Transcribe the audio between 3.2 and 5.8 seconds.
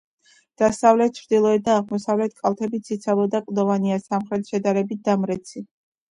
და კლდოვანია, სამხრეთი შედარებით დამრეცი.